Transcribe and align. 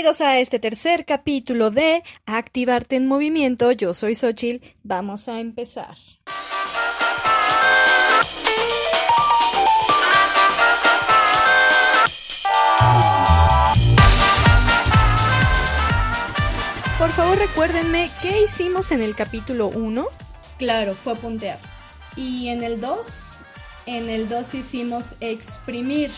Bienvenidos 0.00 0.26
a 0.26 0.38
este 0.38 0.58
tercer 0.58 1.04
capítulo 1.04 1.70
de 1.70 2.02
Activarte 2.24 2.96
en 2.96 3.06
Movimiento. 3.06 3.70
Yo 3.70 3.92
soy 3.92 4.14
Xochil. 4.14 4.62
Vamos 4.82 5.28
a 5.28 5.40
empezar. 5.40 5.94
Por 16.98 17.10
favor, 17.10 17.36
recuérdenme 17.36 18.08
qué 18.22 18.44
hicimos 18.44 18.92
en 18.92 19.02
el 19.02 19.14
capítulo 19.14 19.66
1. 19.66 20.06
Claro, 20.56 20.94
fue 20.94 21.14
puntear. 21.16 21.58
Y 22.16 22.48
en 22.48 22.62
el 22.62 22.80
2, 22.80 23.38
en 23.84 24.08
el 24.08 24.30
2 24.30 24.54
hicimos 24.54 25.16
exprimir. 25.20 26.10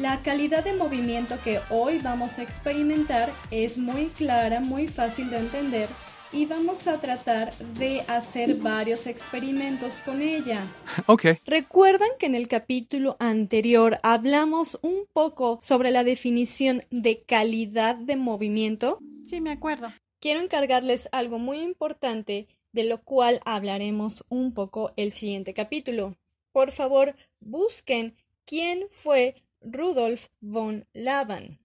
La 0.00 0.22
calidad 0.22 0.62
de 0.62 0.74
movimiento 0.74 1.40
que 1.42 1.62
hoy 1.70 1.98
vamos 1.98 2.38
a 2.38 2.42
experimentar 2.42 3.32
es 3.50 3.78
muy 3.78 4.08
clara, 4.08 4.60
muy 4.60 4.88
fácil 4.88 5.30
de 5.30 5.38
entender 5.38 5.88
y 6.32 6.44
vamos 6.44 6.86
a 6.86 7.00
tratar 7.00 7.54
de 7.78 8.02
hacer 8.02 8.56
varios 8.56 9.06
experimentos 9.06 10.02
con 10.02 10.20
ella. 10.20 10.66
Ok. 11.06 11.24
¿Recuerdan 11.46 12.10
que 12.18 12.26
en 12.26 12.34
el 12.34 12.46
capítulo 12.46 13.16
anterior 13.20 13.98
hablamos 14.02 14.78
un 14.82 15.06
poco 15.10 15.58
sobre 15.62 15.90
la 15.90 16.04
definición 16.04 16.82
de 16.90 17.22
calidad 17.22 17.96
de 17.96 18.16
movimiento? 18.16 18.98
Sí, 19.24 19.40
me 19.40 19.50
acuerdo. 19.50 19.94
Quiero 20.20 20.40
encargarles 20.40 21.08
algo 21.10 21.38
muy 21.38 21.60
importante 21.60 22.48
de 22.72 22.84
lo 22.84 23.02
cual 23.02 23.40
hablaremos 23.46 24.26
un 24.28 24.52
poco 24.52 24.92
el 24.96 25.12
siguiente 25.12 25.54
capítulo. 25.54 26.16
Por 26.52 26.70
favor, 26.72 27.16
busquen 27.40 28.14
quién 28.44 28.86
fue 28.90 29.45
Rudolf 29.66 30.28
von 30.40 30.86
Laban. 30.92 31.58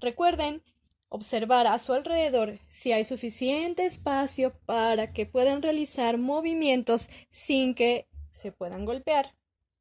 Recuerden 0.00 0.62
observar 1.08 1.66
a 1.66 1.78
su 1.78 1.92
alrededor 1.92 2.58
si 2.68 2.92
hay 2.92 3.04
suficiente 3.04 3.86
espacio 3.86 4.58
para 4.66 5.12
que 5.12 5.26
puedan 5.26 5.62
realizar 5.62 6.18
movimientos 6.18 7.08
sin 7.30 7.74
que 7.74 8.08
se 8.30 8.52
puedan 8.52 8.84
golpear. 8.84 9.34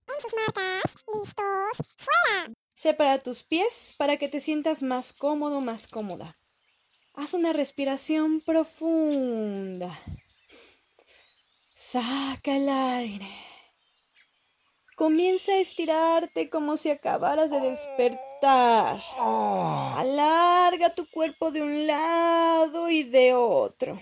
En 0.07 0.21
sus 0.21 0.33
marcas, 0.33 0.95
listos, 1.13 1.95
fuera. 1.97 2.53
Separa 2.75 3.19
tus 3.19 3.43
pies 3.43 3.95
para 3.97 4.17
que 4.17 4.27
te 4.27 4.41
sientas 4.41 4.83
más 4.83 5.13
cómodo, 5.13 5.61
más 5.61 5.87
cómoda. 5.87 6.35
Haz 7.13 7.33
una 7.33 7.53
respiración 7.53 8.41
profunda. 8.41 9.97
Saca 11.73 12.55
el 12.55 12.69
aire. 12.69 13.52
Comienza 14.95 15.53
a 15.53 15.59
estirarte 15.59 16.49
como 16.49 16.77
si 16.77 16.91
acabaras 16.91 17.49
de 17.49 17.59
despertar. 17.59 18.99
Alarga 19.97 20.93
tu 20.93 21.09
cuerpo 21.09 21.51
de 21.51 21.63
un 21.63 21.87
lado 21.87 22.89
y 22.89 23.03
de 23.03 23.33
otro. 23.33 23.99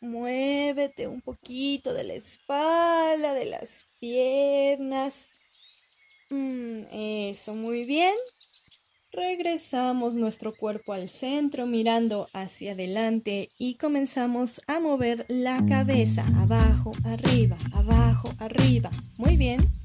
Muévete 0.00 1.08
un 1.08 1.20
poquito 1.20 1.92
de 1.92 2.04
la 2.04 2.14
espalda, 2.14 3.34
de 3.34 3.46
las 3.46 3.86
piernas. 3.98 5.28
Mm, 6.30 6.82
eso, 6.92 7.54
muy 7.54 7.84
bien. 7.84 8.14
Regresamos 9.10 10.14
nuestro 10.14 10.54
cuerpo 10.54 10.92
al 10.92 11.08
centro 11.08 11.66
mirando 11.66 12.28
hacia 12.32 12.72
adelante 12.72 13.50
y 13.58 13.74
comenzamos 13.74 14.62
a 14.66 14.80
mover 14.80 15.26
la 15.28 15.64
cabeza 15.68 16.24
abajo, 16.38 16.92
arriba, 17.04 17.58
abajo, 17.72 18.30
arriba. 18.38 18.90
Muy 19.18 19.36
bien. 19.36 19.81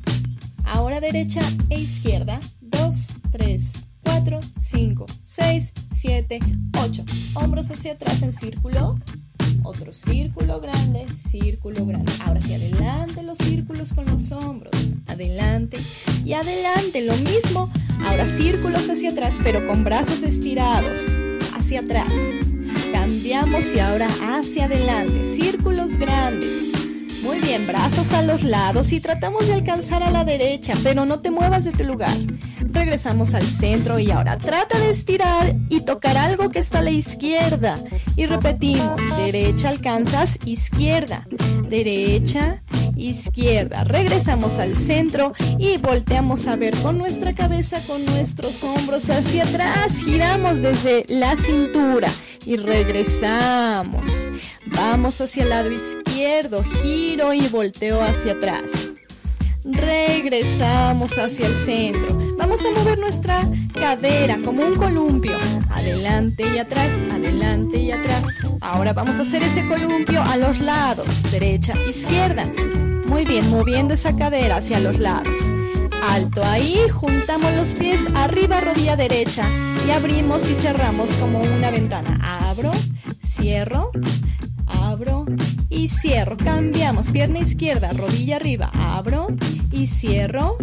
Ahora 0.68 1.00
derecha 1.00 1.42
e 1.70 1.80
izquierda. 1.80 2.40
2, 2.62 3.08
3, 3.32 3.74
4, 4.04 4.40
5, 4.56 5.06
6, 5.22 5.74
7, 5.90 6.40
8. 6.84 7.06
Hombros 7.36 7.72
hacia 7.72 7.94
atrás 7.94 8.22
en 8.22 8.34
círculo. 8.34 9.00
Otro 9.64 9.92
círculo 9.92 10.60
grande, 10.60 11.06
círculo 11.14 11.86
grande. 11.86 12.12
Ahora 12.24 12.40
hacia 12.40 12.58
adelante 12.58 13.24
los 13.24 13.38
círculos 13.38 13.94
con 13.94 14.06
los 14.06 14.32
hombros. 14.32 14.94
Adelante 15.08 15.78
y 16.26 16.34
adelante. 16.34 17.02
Lo 17.02 17.16
mismo. 17.18 17.70
Ahora 18.06 18.28
círculos 18.28 18.90
hacia 18.90 19.12
atrás, 19.12 19.38
pero 19.44 19.66
con 19.68 19.84
brazos 19.84 20.24
estirados. 20.24 20.98
Hacia 21.54 21.82
atrás. 21.82 22.12
Cambiamos 22.92 23.74
y 23.74 23.80
ahora 23.80 24.08
hacia 24.22 24.66
adelante. 24.66 25.26
Círculos 25.26 25.98
grandes. 25.98 26.87
Muy 27.28 27.42
bien, 27.42 27.68
brazos 27.68 28.14
a 28.14 28.22
los 28.22 28.46
lados 28.46 28.94
y 28.94 29.02
tratamos 29.02 29.48
de 29.48 29.56
alcanzar 29.56 30.02
a 30.02 30.10
la 30.10 30.24
derecha, 30.24 30.76
pero 30.82 31.06
no 31.06 31.20
te 31.20 31.30
muevas 31.30 31.66
de 31.66 31.74
tu 31.74 31.84
lugar. 31.84 32.16
Regresamos 32.72 33.34
al 33.34 33.44
centro 33.44 34.00
y 34.00 34.10
ahora 34.12 34.38
trata 34.38 34.80
de 34.80 34.92
estirar 34.92 35.54
y 35.68 35.82
tocar 35.82 36.16
algo 36.16 36.50
que 36.52 36.60
está 36.60 36.80
a 36.80 36.84
la 36.84 36.92
izquierda. 36.92 37.76
Y 38.16 38.28
repetimos, 38.28 39.02
derecha 39.18 39.68
alcanzas, 39.68 40.40
izquierda, 40.46 41.28
derecha, 41.70 42.64
izquierda. 42.98 43.84
Regresamos 43.84 44.60
al 44.60 44.78
centro 44.78 45.34
y 45.58 45.78
volteamos 45.78 46.48
a 46.48 46.56
ver 46.56 46.76
con 46.78 46.98
nuestra 46.98 47.34
cabeza, 47.34 47.80
con 47.88 48.06
nuestros 48.06 48.64
hombros 48.64 49.10
hacia 49.10 49.44
atrás. 49.44 50.00
Giramos 50.04 50.62
desde 50.62 51.06
la 51.08 51.36
cintura 51.36 52.10
y 52.46 52.58
regresamos. 52.58 54.30
Vamos 54.68 55.22
hacia 55.22 55.44
el 55.44 55.50
lado 55.50 55.72
izquierdo, 55.72 56.64
giro 56.64 57.34
y 57.34 57.48
volteo 57.48 58.02
hacia 58.02 58.34
atrás. 58.34 58.72
Regresamos 59.64 61.18
hacia 61.18 61.48
el 61.48 61.56
centro. 61.56 62.18
Vamos 62.38 62.64
a 62.66 62.72
mover 62.72 63.00
nuestra 63.00 63.42
cadera 63.74 64.40
como 64.44 64.64
un 64.64 64.76
columpio. 64.76 65.38
Adelante 65.70 66.46
y 66.54 66.58
atrás, 66.58 66.90
adelante 67.12 67.78
y 67.78 67.92
atrás. 67.92 68.24
Ahora 68.62 68.94
vamos 68.94 69.20
a 69.20 69.24
hacer 69.24 69.44
ese 69.44 69.68
columpio 69.68 70.22
a 70.22 70.38
los 70.38 70.60
lados, 70.60 71.32
derecha, 71.32 71.74
izquierda. 71.88 72.46
Muy 73.18 73.26
bien, 73.26 73.50
moviendo 73.50 73.96
esa 73.96 74.16
cadera 74.16 74.58
hacia 74.58 74.80
los 74.80 75.00
lados. 75.00 75.36
Alto 76.08 76.44
ahí, 76.44 76.78
juntamos 76.94 77.52
los 77.56 77.74
pies 77.74 78.02
arriba, 78.14 78.62
rodilla 78.62 78.96
derecha 78.96 79.50
y 79.88 79.90
abrimos 79.90 80.48
y 80.48 80.54
cerramos 80.54 81.10
como 81.14 81.40
una 81.40 81.72
ventana. 81.72 82.20
Abro, 82.48 82.72
cierro, 83.20 83.90
abro 84.68 85.26
y 85.68 85.88
cierro. 85.88 86.38
Cambiamos 86.38 87.10
pierna 87.10 87.40
izquierda, 87.40 87.92
rodilla 87.92 88.36
arriba, 88.36 88.70
abro 88.76 89.30
y 89.72 89.88
cierro, 89.88 90.56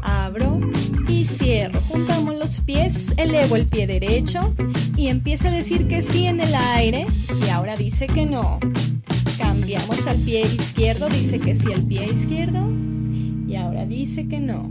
abro 0.00 0.60
y 1.06 1.26
cierro. 1.26 1.82
Juntamos 1.82 2.34
los 2.34 2.62
pies, 2.62 3.12
elevo 3.18 3.56
el 3.56 3.66
pie 3.66 3.86
derecho 3.86 4.54
y 4.96 5.08
empieza 5.08 5.48
a 5.48 5.52
decir 5.52 5.86
que 5.86 6.00
sí 6.00 6.24
en 6.24 6.40
el 6.40 6.54
aire 6.54 7.06
y 7.44 7.50
ahora 7.50 7.76
dice 7.76 8.06
que 8.06 8.24
no. 8.24 8.58
Cambiamos 9.54 10.08
al 10.08 10.18
pie 10.18 10.40
izquierdo, 10.40 11.08
dice 11.08 11.38
que 11.38 11.54
sí 11.54 11.72
al 11.72 11.86
pie 11.86 12.06
izquierdo 12.06 12.58
y 13.46 13.54
ahora 13.54 13.86
dice 13.86 14.26
que 14.26 14.40
no. 14.40 14.68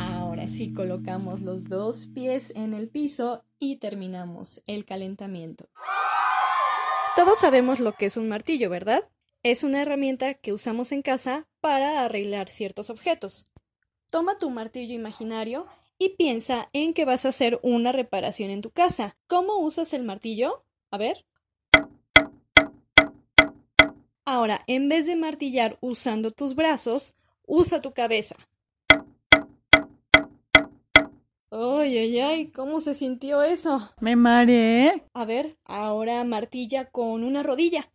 Ahora 0.00 0.48
sí 0.48 0.72
colocamos 0.72 1.40
los 1.40 1.68
dos 1.68 2.06
pies 2.14 2.52
en 2.54 2.72
el 2.72 2.88
piso 2.88 3.44
y 3.58 3.76
terminamos 3.76 4.62
el 4.66 4.84
calentamiento. 4.84 5.68
Todos 7.16 7.40
sabemos 7.40 7.80
lo 7.80 7.94
que 7.94 8.06
es 8.06 8.16
un 8.16 8.28
martillo, 8.28 8.70
¿verdad? 8.70 9.08
Es 9.42 9.64
una 9.64 9.82
herramienta 9.82 10.34
que 10.34 10.52
usamos 10.52 10.92
en 10.92 11.02
casa 11.02 11.48
para 11.60 12.04
arreglar 12.04 12.50
ciertos 12.50 12.90
objetos. 12.90 13.48
Toma 14.08 14.38
tu 14.38 14.50
martillo 14.50 14.94
imaginario 14.94 15.66
y 15.98 16.10
piensa 16.10 16.68
en 16.72 16.94
que 16.94 17.04
vas 17.04 17.24
a 17.24 17.30
hacer 17.30 17.58
una 17.64 17.90
reparación 17.90 18.50
en 18.50 18.60
tu 18.60 18.70
casa. 18.70 19.16
¿Cómo 19.26 19.58
usas 19.58 19.92
el 19.94 20.04
martillo? 20.04 20.64
A 20.92 20.96
ver. 20.96 21.26
Ahora, 24.26 24.62
en 24.66 24.88
vez 24.88 25.04
de 25.04 25.16
martillar 25.16 25.76
usando 25.82 26.30
tus 26.30 26.54
brazos, 26.54 27.14
usa 27.46 27.80
tu 27.80 27.92
cabeza. 27.92 28.36
Ay, 31.50 31.98
ay, 31.98 32.20
ay, 32.20 32.46
¿cómo 32.48 32.80
se 32.80 32.94
sintió 32.94 33.42
eso? 33.42 33.90
Me 34.00 34.16
mareé. 34.16 35.04
A 35.12 35.26
ver, 35.26 35.58
ahora 35.64 36.24
martilla 36.24 36.90
con 36.90 37.22
una 37.22 37.42
rodilla. 37.42 37.90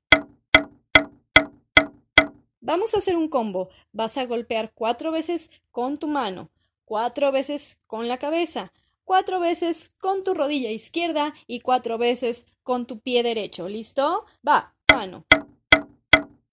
Vamos 2.61 2.93
a 2.93 2.99
hacer 2.99 3.17
un 3.17 3.27
combo. 3.27 3.69
Vas 3.91 4.17
a 4.19 4.25
golpear 4.25 4.71
cuatro 4.75 5.11
veces 5.11 5.49
con 5.71 5.97
tu 5.97 6.07
mano, 6.07 6.51
cuatro 6.85 7.31
veces 7.31 7.79
con 7.87 8.07
la 8.07 8.19
cabeza, 8.19 8.71
cuatro 9.03 9.39
veces 9.39 9.93
con 9.99 10.23
tu 10.23 10.35
rodilla 10.35 10.69
izquierda 10.69 11.33
y 11.47 11.61
cuatro 11.61 11.97
veces 11.97 12.45
con 12.61 12.85
tu 12.85 12.99
pie 12.99 13.23
derecho. 13.23 13.67
¿Listo? 13.67 14.25
Va, 14.47 14.75
mano, 14.93 15.25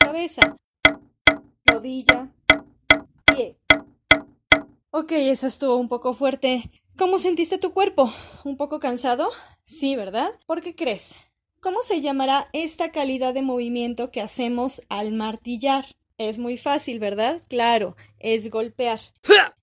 cabeza, 0.07 0.57
rodilla, 1.65 2.31
pie. 3.25 3.57
Ok, 4.91 5.11
eso 5.11 5.49
estuvo 5.49 5.75
un 5.75 5.89
poco 5.89 6.15
fuerte. 6.15 6.71
¿Cómo 6.97 7.19
sentiste 7.19 7.59
tu 7.59 7.73
cuerpo? 7.73 8.09
¿Un 8.45 8.57
poco 8.57 8.79
cansado? 8.79 9.29
Sí, 9.65 9.97
¿verdad? 9.97 10.29
¿Por 10.47 10.63
qué 10.63 10.77
crees? 10.77 11.17
¿Cómo 11.61 11.81
se 11.83 12.03
llamará 12.03 12.49
esta 12.53 12.93
calidad 12.93 13.35
de 13.35 13.43
movimiento 13.43 14.13
que 14.13 14.21
hacemos 14.21 14.81
al 14.89 15.11
martillar? 15.11 15.87
Es 16.19 16.39
muy 16.39 16.57
fácil, 16.57 17.01
¿verdad? 17.01 17.41
Claro, 17.49 17.97
es 18.21 18.49
golpear. 18.49 19.01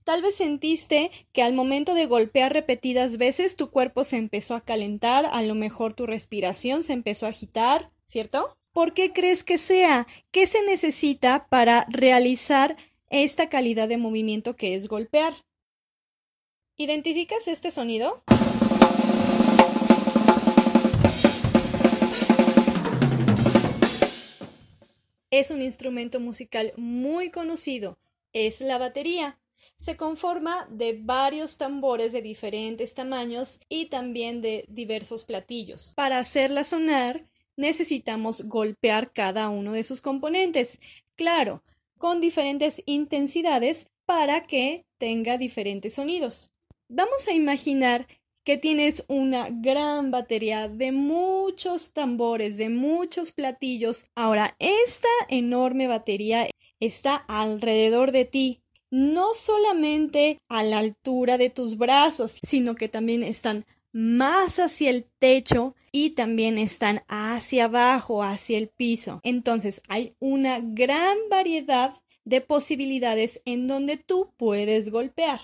Tal 0.03 0.21
vez 0.21 0.35
sentiste 0.35 1.09
que 1.31 1.41
al 1.41 1.53
momento 1.53 1.93
de 1.93 2.05
golpear 2.05 2.51
repetidas 2.51 3.15
veces 3.15 3.55
tu 3.55 3.71
cuerpo 3.71 4.03
se 4.03 4.17
empezó 4.17 4.55
a 4.55 4.65
calentar, 4.65 5.25
a 5.25 5.41
lo 5.41 5.55
mejor 5.55 5.93
tu 5.93 6.05
respiración 6.05 6.83
se 6.83 6.91
empezó 6.91 7.27
a 7.27 7.29
agitar, 7.29 7.91
¿cierto? 8.03 8.57
¿Por 8.73 8.95
qué 8.95 9.13
crees 9.13 9.43
que 9.43 9.59
sea? 9.59 10.07
¿Qué 10.31 10.47
se 10.47 10.63
necesita 10.63 11.47
para 11.47 11.85
realizar 11.89 12.75
esta 13.11 13.47
calidad 13.47 13.87
de 13.87 13.97
movimiento 13.97 14.55
que 14.55 14.73
es 14.73 14.87
golpear? 14.87 15.45
¿Identificas 16.75 17.47
este 17.47 17.69
sonido? 17.69 18.23
Es 25.29 25.51
un 25.51 25.61
instrumento 25.61 26.19
musical 26.19 26.73
muy 26.75 27.29
conocido, 27.29 27.99
es 28.33 28.59
la 28.59 28.79
batería. 28.79 29.39
Se 29.75 29.95
conforma 29.97 30.67
de 30.71 30.99
varios 30.99 31.59
tambores 31.59 32.11
de 32.11 32.23
diferentes 32.23 32.95
tamaños 32.95 33.59
y 33.69 33.85
también 33.85 34.41
de 34.41 34.65
diversos 34.67 35.25
platillos. 35.25 35.93
Para 35.95 36.17
hacerla 36.17 36.63
sonar, 36.63 37.27
necesitamos 37.57 38.43
golpear 38.43 39.11
cada 39.11 39.49
uno 39.49 39.73
de 39.73 39.83
sus 39.83 40.01
componentes, 40.01 40.79
claro, 41.15 41.63
con 41.97 42.21
diferentes 42.21 42.83
intensidades 42.85 43.87
para 44.05 44.45
que 44.45 44.85
tenga 44.97 45.37
diferentes 45.37 45.95
sonidos. 45.95 46.51
Vamos 46.89 47.27
a 47.27 47.33
imaginar 47.33 48.07
que 48.43 48.57
tienes 48.57 49.05
una 49.07 49.47
gran 49.49 50.11
batería 50.11 50.67
de 50.67 50.91
muchos 50.91 51.93
tambores, 51.93 52.57
de 52.57 52.69
muchos 52.69 53.31
platillos. 53.31 54.07
Ahora, 54.15 54.55
esta 54.59 55.07
enorme 55.29 55.87
batería 55.87 56.49
está 56.79 57.15
alrededor 57.15 58.11
de 58.11 58.25
ti, 58.25 58.61
no 58.91 59.33
solamente 59.33 60.39
a 60.49 60.63
la 60.63 60.79
altura 60.79 61.37
de 61.37 61.49
tus 61.49 61.77
brazos, 61.77 62.39
sino 62.45 62.75
que 62.75 62.89
también 62.89 63.23
están 63.23 63.63
más 63.93 64.59
hacia 64.59 64.89
el 64.89 65.05
techo 65.19 65.75
y 65.91 66.11
también 66.11 66.57
están 66.57 67.03
hacia 67.07 67.65
abajo, 67.65 68.23
hacia 68.23 68.57
el 68.57 68.67
piso. 68.67 69.21
Entonces 69.23 69.81
hay 69.87 70.15
una 70.19 70.59
gran 70.61 71.17
variedad 71.29 71.93
de 72.25 72.41
posibilidades 72.41 73.41
en 73.45 73.67
donde 73.67 73.97
tú 73.97 74.33
puedes 74.37 74.91
golpear. 74.91 75.41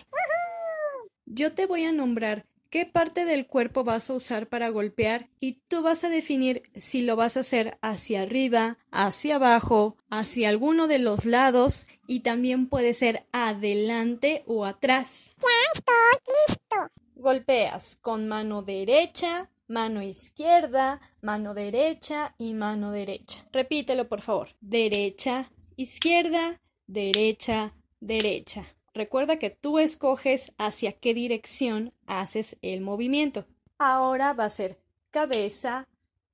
Yo 1.26 1.54
te 1.54 1.68
voy 1.68 1.86
a 1.86 1.92
nombrar 1.92 2.46
qué 2.70 2.86
parte 2.86 3.26
del 3.26 3.48
cuerpo 3.48 3.84
vas 3.84 4.10
a 4.10 4.14
usar 4.14 4.48
para 4.48 4.70
golpear 4.70 5.30
y 5.40 5.62
tú 5.68 5.82
vas 5.82 6.04
a 6.04 6.10
definir 6.10 6.64
si 6.76 7.02
lo 7.02 7.16
vas 7.16 7.38
a 7.38 7.42
hacer 7.42 7.78
hacia 7.82 8.24
arriba, 8.24 8.78
hacia 8.92 9.36
abajo, 9.36 9.98
hacia 10.10 10.50
alguno 10.50 10.88
de 10.88 11.00
los 11.00 11.26
lados 11.26 11.88
y 12.08 12.22
también 12.22 12.68
puede 12.68 12.94
ser 12.94 13.26
adelante 13.32 14.44
o 14.48 14.66
atrás. 14.66 15.36
Ya 15.40 15.80
estoy 15.80 16.34
listo. 16.48 16.99
Golpeas 17.20 17.98
con 18.02 18.30
mano 18.30 18.62
derecha, 18.62 19.50
mano 19.68 20.02
izquierda, 20.02 21.02
mano 21.22 21.54
derecha 21.54 22.34
y 22.38 22.54
mano 22.54 22.92
derecha. 22.92 23.46
Repítelo 23.52 24.08
por 24.08 24.22
favor. 24.22 24.56
Derecha, 24.62 25.52
izquierda, 25.76 26.62
derecha, 26.88 27.76
derecha. 28.00 28.74
Recuerda 28.94 29.38
que 29.38 29.50
tú 29.50 29.80
escoges 29.80 30.54
hacia 30.58 30.94
qué 30.94 31.14
dirección 31.14 31.92
haces 32.08 32.58
el 32.62 32.80
movimiento. 32.80 33.46
Ahora 33.80 34.32
va 34.32 34.46
a 34.46 34.50
ser 34.50 34.80
cabeza, 35.12 35.90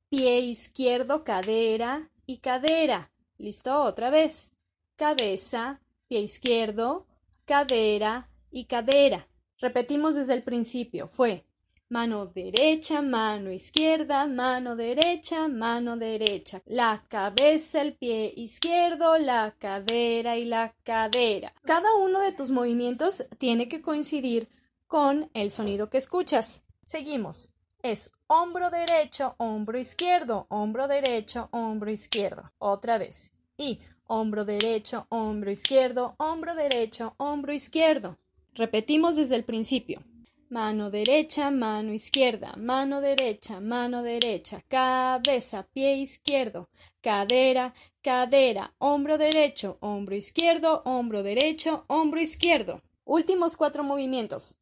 pie 0.10 0.42
izquierdo, 0.42 1.24
cadera 1.24 2.12
y 2.28 2.38
cadera. 2.38 3.10
¿Listo? 3.40 3.84
Otra 3.84 4.12
vez. 4.12 4.54
Cabeza, 4.98 5.81
pie 6.08 6.20
izquierdo, 6.20 7.08
cadera 7.46 8.30
y 8.52 8.66
cadera. 8.66 9.28
Repetimos 9.60 10.16
desde 10.16 10.34
el 10.34 10.44
principio. 10.44 11.07
Fue 11.07 11.46
mano 11.90 12.25
derecha, 12.25 13.02
mano 13.02 13.52
izquierda, 13.52 14.28
mano 14.28 14.75
derecha, 14.75 15.48
mano 15.48 15.98
derecha. 15.98 16.62
La 16.66 17.04
cabeza, 17.07 17.81
el 17.81 17.96
pie 17.96 18.34
izquierdo, 18.36 19.18
la 19.18 19.56
cadera 19.57 20.38
y 20.38 20.46
la 20.46 20.75
cadera. 20.84 21.54
Cada 21.63 21.94
uno 21.96 22.22
de 22.22 22.34
tus 22.34 22.52
movimientos 22.52 23.25
tiene 23.38 23.68
que 23.68 23.81
coincidir 23.81 24.50
con 24.88 25.30
el 25.34 25.52
sonido 25.52 25.90
que 25.90 25.98
escuchas. 25.98 26.63
Seguimos. 26.84 27.52
Es 27.81 28.12
hombro 28.28 28.69
derecho, 28.72 29.36
hombro 29.38 29.78
izquierdo, 29.78 30.48
hombro 30.50 30.88
derecho, 30.88 31.50
hombro 31.52 31.92
izquierdo. 31.92 32.52
Otra 32.57 32.98
vez. 32.98 33.31
Y 33.57 33.80
hombro 34.07 34.44
derecho, 34.44 35.06
hombro 35.10 35.52
izquierdo, 35.52 36.16
hombro 36.18 36.56
derecho, 36.56 37.13
hombro 37.18 37.54
izquierdo. 37.54 38.18
Repetimos 38.56 39.18
desde 39.18 39.36
el 39.36 39.44
principio. 39.44 40.02
Mano 40.48 40.90
derecha, 40.90 41.52
mano 41.52 41.92
izquierda, 41.92 42.54
mano 42.56 43.02
derecha, 43.02 43.60
mano 43.60 44.02
derecha, 44.02 44.62
cabeza, 44.69 45.68
pie 45.74 45.98
izquierdo, 45.98 46.69
cadera, 47.02 47.74
cadera, 48.02 48.74
hombro 48.78 49.18
derecho, 49.18 49.78
hombro 49.81 50.16
izquierdo, 50.16 50.84
hombro 50.86 51.22
derecho, 51.22 51.84
hombro 51.88 52.22
izquierdo. 52.22 52.81
Últimos 53.04 53.57
cuatro 53.57 53.84
movimientos. 53.84 54.57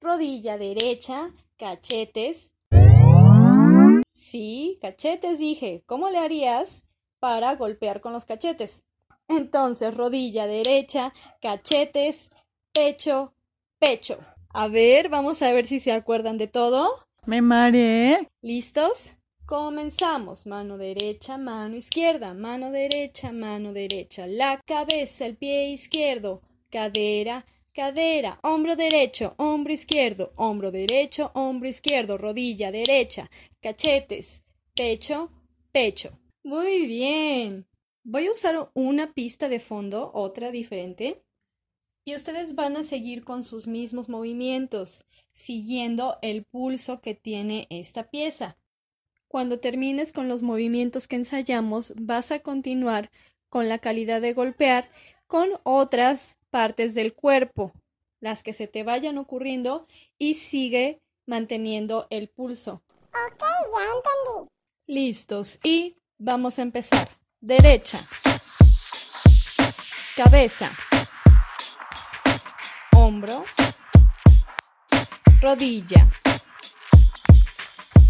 Rodilla 0.00 0.58
derecha, 0.58 1.32
cachetes. 1.56 2.52
Sí, 4.12 4.76
cachetes 4.80 5.38
dije. 5.38 5.84
¿Cómo 5.86 6.10
le 6.10 6.18
harías 6.18 6.82
para 7.20 7.54
golpear 7.54 8.00
con 8.00 8.12
los 8.12 8.24
cachetes? 8.24 8.82
Entonces, 9.28 9.96
rodilla 9.96 10.48
derecha, 10.48 11.12
cachetes, 11.40 12.32
pecho, 12.72 13.32
pecho. 13.78 14.18
A 14.50 14.68
ver, 14.68 15.08
vamos 15.08 15.42
a 15.42 15.52
ver 15.52 15.66
si 15.66 15.80
se 15.80 15.92
acuerdan 15.92 16.38
de 16.38 16.46
todo. 16.46 17.06
Me 17.26 17.42
mareé. 17.42 18.28
¿Listos? 18.40 19.12
Comenzamos. 19.44 20.46
Mano 20.46 20.78
derecha, 20.78 21.38
mano 21.38 21.76
izquierda, 21.76 22.34
mano 22.34 22.70
derecha, 22.70 23.32
mano 23.32 23.72
derecha. 23.72 24.26
La 24.26 24.60
cabeza, 24.64 25.26
el 25.26 25.36
pie 25.36 25.68
izquierdo, 25.68 26.42
cadera, 26.70 27.44
cadera, 27.72 28.40
hombro 28.42 28.76
derecho, 28.76 29.34
hombro 29.36 29.72
izquierdo, 29.72 30.32
hombro 30.36 30.70
derecho, 30.70 31.30
hombro 31.34 31.68
izquierdo, 31.68 32.16
rodilla 32.16 32.72
derecha, 32.72 33.30
cachetes, 33.60 34.42
pecho, 34.74 35.30
pecho. 35.70 36.18
Muy 36.42 36.86
bien. 36.86 37.66
Voy 38.02 38.26
a 38.26 38.32
usar 38.32 38.70
una 38.74 39.12
pista 39.12 39.48
de 39.48 39.60
fondo, 39.60 40.10
otra 40.14 40.50
diferente 40.50 41.22
y 42.06 42.14
ustedes 42.14 42.54
van 42.54 42.76
a 42.76 42.84
seguir 42.84 43.24
con 43.24 43.44
sus 43.44 43.66
mismos 43.66 44.08
movimientos, 44.08 45.04
siguiendo 45.32 46.18
el 46.22 46.44
pulso 46.44 47.00
que 47.00 47.14
tiene 47.14 47.66
esta 47.68 48.08
pieza. 48.08 48.56
Cuando 49.26 49.58
termines 49.58 50.12
con 50.12 50.28
los 50.28 50.42
movimientos 50.42 51.08
que 51.08 51.16
ensayamos, 51.16 51.94
vas 51.96 52.30
a 52.30 52.38
continuar 52.38 53.10
con 53.48 53.68
la 53.68 53.80
calidad 53.80 54.20
de 54.20 54.34
golpear 54.34 54.88
con 55.26 55.50
otras 55.64 56.38
partes 56.50 56.94
del 56.94 57.12
cuerpo, 57.12 57.72
las 58.20 58.44
que 58.44 58.52
se 58.52 58.68
te 58.68 58.84
vayan 58.84 59.18
ocurriendo, 59.18 59.88
y 60.16 60.34
sigue 60.34 61.02
manteniendo 61.26 62.06
el 62.10 62.28
pulso. 62.28 62.84
Ok, 63.10 63.40
ya 63.40 63.96
entendí. 63.96 64.48
Listos. 64.86 65.58
Y 65.64 65.96
vamos 66.18 66.60
a 66.60 66.62
empezar. 66.62 67.08
Derecha. 67.40 67.98
Cabeza 70.14 70.70
hombro, 73.06 73.44
rodilla. 75.40 76.10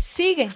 Sigue. 0.01 0.49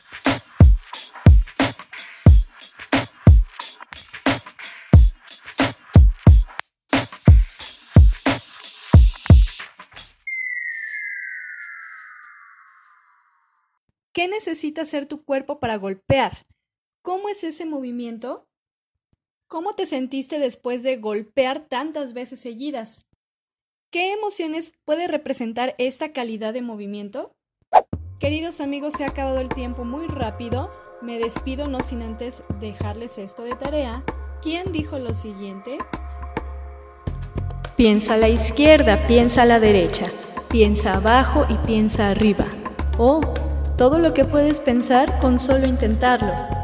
¿Qué 14.14 14.26
necesita 14.28 14.82
hacer 14.82 15.04
tu 15.04 15.22
cuerpo 15.22 15.60
para 15.60 15.76
golpear? 15.76 16.46
¿Cómo 17.02 17.28
es 17.28 17.44
ese 17.44 17.66
movimiento? 17.66 18.46
¿Cómo 19.48 19.74
te 19.74 19.84
sentiste 19.84 20.38
después 20.38 20.82
de 20.82 20.96
golpear 20.96 21.68
tantas 21.68 22.14
veces 22.14 22.40
seguidas? 22.40 23.09
¿Qué 23.90 24.12
emociones 24.12 24.74
puede 24.84 25.08
representar 25.08 25.74
esta 25.78 26.12
calidad 26.12 26.52
de 26.52 26.62
movimiento? 26.62 27.34
Queridos 28.20 28.60
amigos, 28.60 28.92
se 28.96 29.02
ha 29.02 29.08
acabado 29.08 29.40
el 29.40 29.48
tiempo 29.48 29.84
muy 29.84 30.06
rápido. 30.06 30.70
Me 31.02 31.18
despido 31.18 31.66
no 31.66 31.80
sin 31.80 32.02
antes 32.02 32.44
dejarles 32.60 33.18
esto 33.18 33.42
de 33.42 33.56
tarea. 33.56 34.04
¿Quién 34.42 34.70
dijo 34.70 35.00
lo 35.00 35.12
siguiente? 35.12 35.76
Piensa 37.74 38.14
a 38.14 38.18
la 38.18 38.28
izquierda, 38.28 39.08
piensa 39.08 39.42
a 39.42 39.46
la 39.46 39.58
derecha, 39.58 40.06
piensa 40.48 40.94
abajo 40.94 41.46
y 41.48 41.54
piensa 41.66 42.10
arriba. 42.10 42.46
Oh, 42.96 43.20
todo 43.76 43.98
lo 43.98 44.14
que 44.14 44.24
puedes 44.24 44.60
pensar 44.60 45.18
con 45.18 45.40
solo 45.40 45.66
intentarlo. 45.66 46.59